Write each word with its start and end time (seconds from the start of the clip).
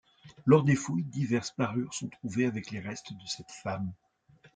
Lors 0.47 0.63
des 0.63 0.73
fouilles, 0.75 1.03
diverses 1.03 1.51
parures 1.51 1.93
sont 1.93 2.09
trouvées 2.09 2.47
avec 2.47 2.71
les 2.71 2.79
restes 2.79 3.13
de 3.13 3.25
cette 3.27 3.51
femme. 3.51 3.93